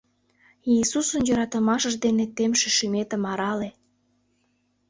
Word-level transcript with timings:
Иисусын 0.73 1.21
йӧратымашыж 1.27 1.95
дене 2.05 2.25
темше 2.35 2.69
шӱметым 2.77 3.23
арале. 3.31 3.69